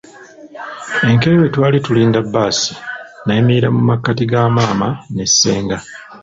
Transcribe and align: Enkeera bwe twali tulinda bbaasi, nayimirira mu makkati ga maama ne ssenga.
Enkeera 1.09 1.37
bwe 1.39 1.51
twali 1.53 1.77
tulinda 1.85 2.19
bbaasi, 2.27 2.71
nayimirira 3.25 3.69
mu 3.75 3.81
makkati 3.89 4.23
ga 4.31 4.41
maama 4.55 4.87
ne 5.15 5.25
ssenga. 5.29 5.77